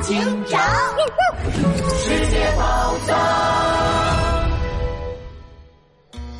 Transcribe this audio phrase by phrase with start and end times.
[0.00, 0.16] 警
[0.46, 0.60] 长，
[1.98, 3.16] 世界宝藏。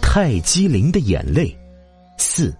[0.00, 1.57] 泰姬陵的眼泪
[2.18, 2.55] 四。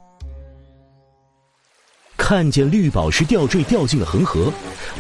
[2.17, 4.53] 看见绿宝石吊坠掉进了恒河，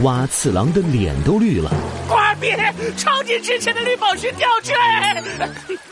[0.02, 1.70] 蛙次郎的脸都绿了。
[2.38, 4.74] 瓜比，超级值钱的绿宝石吊坠！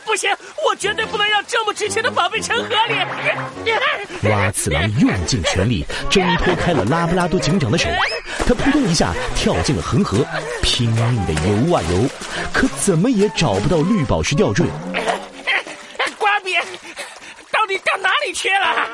[0.05, 0.31] 不行，
[0.67, 2.95] 我绝对不能让这么值钱的宝贝沉河里！
[4.29, 7.89] 蛙次郎用尽全力挣 脱开了拉布拉多警长的手，
[8.47, 10.25] 他扑通一下跳进了恒河，
[10.63, 12.09] 拼命的游啊游，
[12.53, 14.65] 可怎么也找不到绿宝石吊坠。
[16.19, 16.55] 瓜比，
[17.51, 18.89] 到底到哪里去了？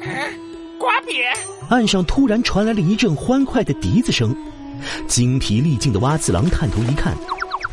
[0.78, 1.22] 瓜比，
[1.68, 4.34] 岸上突然传来了一阵欢快的笛子声，
[5.08, 7.16] 精疲力尽的蛙次郎探头一看，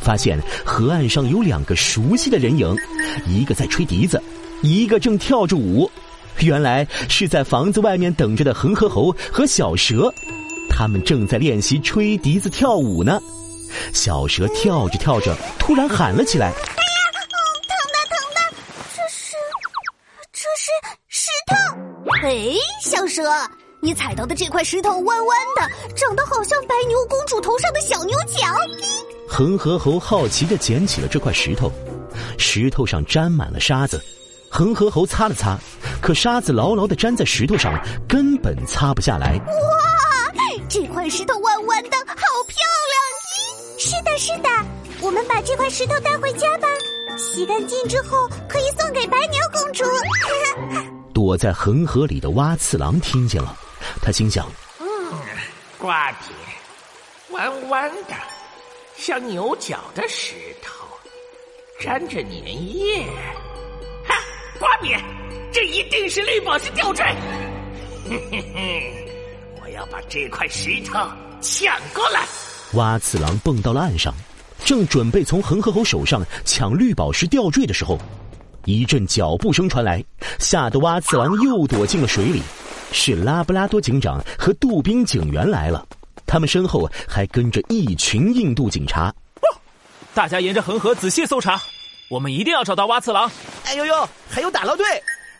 [0.00, 2.74] 发现河岸上有两个熟悉的人影，
[3.26, 4.22] 一个在吹笛子，
[4.62, 5.90] 一个正跳着舞。
[6.40, 10.12] 原来是在房子外面等着的恒河猴和小蛇，
[10.70, 13.20] 他们正在练习吹笛子跳舞呢。
[13.92, 16.46] 小蛇跳着跳着，突然喊了起来。
[16.46, 16.54] 哎呀，
[17.66, 18.38] 疼的疼的，
[18.94, 19.34] 这是，
[20.32, 20.70] 这是
[21.08, 21.54] 石头！”
[22.22, 23.22] 哎，小蛇，
[23.80, 28.46] 你踩到的这块石头弯弯的，长得好像白牛公主头上的小牛角。
[29.28, 31.70] 恒河猴好奇的捡起了这块石头，
[32.38, 34.02] 石头上沾满了沙子。
[34.50, 35.56] 恒河猴擦了擦，
[36.00, 37.72] 可沙子牢牢的粘在石头上，
[38.08, 39.36] 根本擦不下来。
[39.36, 40.34] 哇，
[40.68, 42.56] 这块石头弯弯的，好漂
[42.88, 43.78] 亮！
[43.78, 44.48] 是的，是的，
[45.00, 46.66] 我们把这块石头带回家吧，
[47.16, 49.84] 洗干净之后可以送给白牛公主。
[51.14, 53.54] 躲在恒河里的蛙次郎听见了，
[54.02, 54.50] 他心想
[54.80, 54.86] ：“嗯，
[55.78, 56.32] 瓜皮，
[57.30, 58.14] 弯弯的，
[58.96, 60.86] 像牛角的石头，
[61.80, 62.32] 沾着粘
[62.76, 63.04] 液。
[64.06, 64.14] 哈，
[64.58, 64.94] 瓜皮，
[65.52, 67.04] 这一定是绿宝石吊坠。
[68.08, 69.08] 嘿 嘿嘿，
[69.62, 70.92] 我要把这块石头
[71.40, 72.24] 抢过来。”
[72.74, 74.14] 蛙次郎蹦到了岸上，
[74.64, 77.98] 正准备从恒河猴手上抢绿宝石吊坠的时候。
[78.64, 80.04] 一阵脚步声传来，
[80.38, 82.42] 吓得蛙次郎又躲进了水里。
[82.92, 85.86] 是拉布拉多警长和杜宾警员来了，
[86.26, 89.12] 他们身后还跟着一群印度警察。
[90.14, 91.60] 大家沿着恒河仔细搜查，
[92.10, 93.30] 我们一定要找到蛙次郎。
[93.66, 94.84] 哎呦呦，还有打捞队，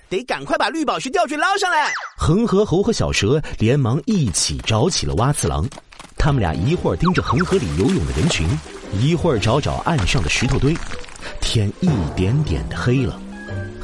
[0.08, 1.92] 得赶快把绿宝石吊坠捞上来！
[2.16, 5.66] 恒河猴和小蛇连忙一起找起了蛙次郎，
[6.16, 8.46] 他们俩一会儿盯着恒河里游泳的人群，
[9.00, 10.76] 一会儿找找岸上的石头堆。
[11.40, 13.20] 天一点点的黑了，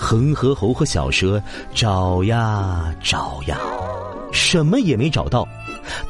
[0.04, 1.42] 恒河猴和小蛇
[1.74, 3.58] 找呀找呀，
[4.32, 5.48] 什么也没找到，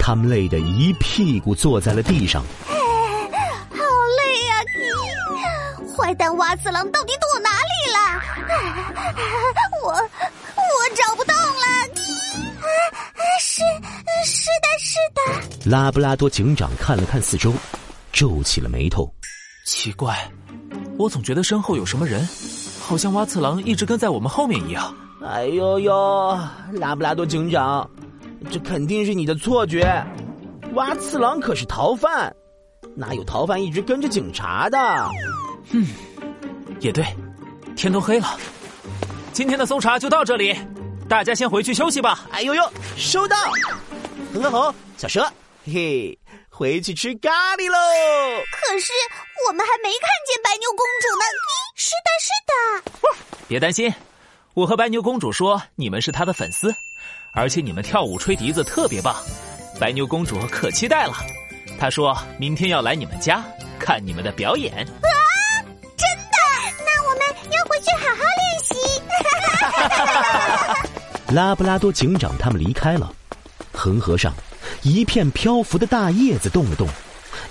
[0.00, 2.42] 他们累得一屁股坐在了地上。
[2.66, 3.78] 好
[4.18, 4.54] 累呀！
[5.96, 8.20] 坏蛋蛙次郎到底躲哪里了？
[9.86, 11.94] 我我找不到了。
[13.38, 13.62] 是
[14.24, 15.70] 是的，是的。
[15.70, 17.54] 拉布拉多警长看了看四周，
[18.12, 19.08] 皱起了眉头。
[19.68, 20.18] 奇怪。
[20.98, 22.28] 我总觉得身后有什么人，
[22.86, 24.94] 好像蛙次郎一直跟在我们后面一样。
[25.24, 26.38] 哎呦呦，
[26.72, 27.88] 拉布拉多警长，
[28.50, 30.04] 这肯定是你的错觉。
[30.74, 32.30] 蛙次郎可是逃犯，
[32.94, 34.78] 哪有逃犯一直跟着警察的？
[35.70, 35.86] 嗯，
[36.78, 37.02] 也对。
[37.74, 38.36] 天都黑了，
[39.32, 40.54] 今天的搜查就到这里，
[41.08, 42.26] 大家先回去休息吧。
[42.32, 42.62] 哎呦呦，
[42.98, 43.36] 收到。
[44.34, 45.22] 恒河猴，小蛇，
[45.64, 46.18] 嘿嘿。
[46.56, 47.76] 回去吃咖喱喽！
[48.52, 51.22] 可是我我们还没看见白牛公主呢。
[51.76, 53.44] 是的，是的。
[53.46, 53.94] 别担心，
[54.52, 56.74] 我和白牛公主说你们是她的粉丝，
[57.32, 59.14] 而且你们跳舞吹笛子特别棒，
[59.78, 61.14] 白牛公主可期待了。
[61.78, 63.44] 她说明天要来你们家
[63.78, 64.74] 看你们的表演。
[64.74, 64.82] 啊，
[65.96, 66.36] 真的？
[66.84, 67.20] 那我们
[67.52, 68.74] 要回去好好练习。
[71.32, 73.08] 拉布拉多警长他们离开了，
[73.72, 74.34] 恒河上。
[74.82, 76.88] 一片漂浮的大叶子动了动，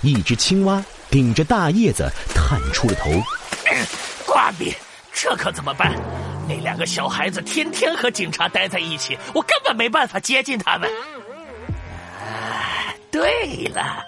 [0.02, 3.08] 一只青蛙顶着大叶子探出了头。
[4.26, 4.74] 瓜比，
[5.12, 5.94] 这可怎么办？
[6.48, 10.90] 那两个小孩子天天和警察待在一起，我根本没办法接近他们。
[12.18, 14.04] 啊，对了，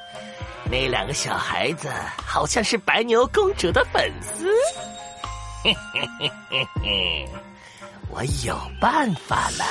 [0.68, 1.88] 那两个小孩子
[2.26, 4.50] 好像是白牛公主的粉丝。
[5.62, 7.28] 嘿嘿嘿嘿，
[8.10, 9.64] 我有办法了。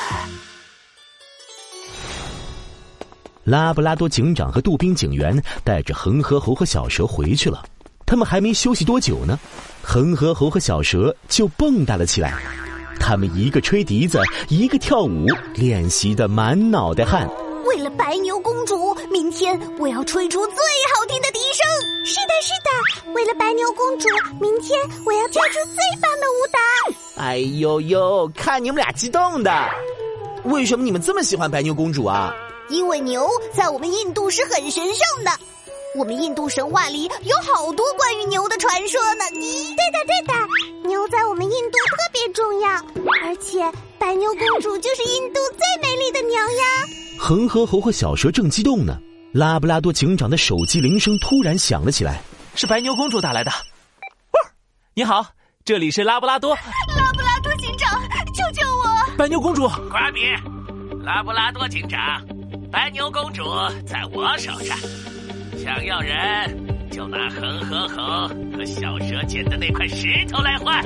[3.46, 7.64] 拉布拉多警长和杜宾警员带着恒河猴和小蛇回去了。
[8.06, 9.40] 他们还没休息多久呢，
[9.82, 12.34] 恒河猴和小蛇就蹦跶了起来。
[13.00, 14.20] 他们一个吹笛子，
[14.50, 17.30] 一个跳舞，练习的满脑袋汗。
[17.66, 22.06] 为了白牛公主，明天我要吹出最好听的笛声。
[22.06, 24.08] 是的，是的，为了白牛公主，
[24.40, 27.22] 明天我要跳出最棒的舞蹈。
[27.22, 29.52] 哎呦呦，看你们俩激动的！
[30.46, 32.34] 为什么你们这么喜欢白牛公主啊？
[32.70, 35.32] 因为牛在我们印度是很神圣的。
[35.96, 39.24] 我们印度神话里有好多关于牛的传说呢。
[39.34, 42.70] 咦对的，对的，牛在我们印度特别重要，
[43.24, 46.64] 而且白牛公主就是印度最美丽的牛呀。
[47.18, 48.98] 恒河猴和小蛇正激动呢，
[49.32, 52.22] 拉布拉多警长的手机铃声突然响了起来，
[52.56, 53.52] 是白牛公主打来的。
[54.94, 55.26] 你好，
[55.64, 56.56] 这里是拉布拉多。
[56.56, 58.02] 拉布拉多警长，
[58.34, 59.18] 救救我！
[59.18, 60.22] 白牛公主，瓜比，
[61.04, 62.22] 拉布拉多警长，
[62.72, 63.44] 白牛公主
[63.86, 64.78] 在我手上。
[65.58, 70.84] 想要人，就拿恒河猴和小蛇捡的那块石头来换。